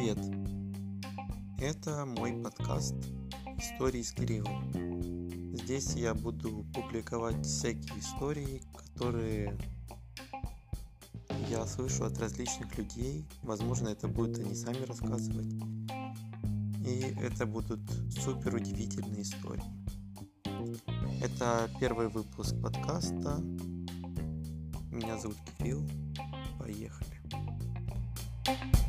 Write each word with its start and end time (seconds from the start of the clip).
Привет! 0.00 0.18
Это 1.58 2.06
мой 2.06 2.32
подкаст 2.32 2.94
«Истории 3.58 4.00
с 4.00 4.12
Кириллом». 4.12 4.72
Здесь 5.54 5.92
я 5.92 6.14
буду 6.14 6.64
публиковать 6.72 7.44
всякие 7.44 7.98
истории, 7.98 8.62
которые 8.74 9.58
я 11.50 11.66
слышу 11.66 12.06
от 12.06 12.18
различных 12.18 12.78
людей. 12.78 13.26
Возможно, 13.42 13.88
это 13.88 14.08
будут 14.08 14.38
они 14.38 14.54
сами 14.54 14.86
рассказывать. 14.86 15.52
И 16.86 17.14
это 17.20 17.44
будут 17.44 17.80
супер 18.10 18.54
удивительные 18.54 19.20
истории. 19.20 19.62
Это 21.22 21.70
первый 21.78 22.08
выпуск 22.08 22.54
подкаста. 22.62 23.38
Меня 24.90 25.18
зовут 25.18 25.36
Кирилл. 25.58 25.86
Поехали. 26.58 27.20
thank 28.46 28.74
you 28.74 28.79